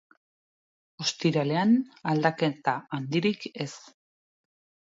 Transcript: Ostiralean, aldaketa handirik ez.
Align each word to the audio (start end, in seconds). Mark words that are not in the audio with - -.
Ostiralean, 1.05 1.75
aldaketa 2.13 2.75
handirik 2.99 3.49
ez. 3.67 3.73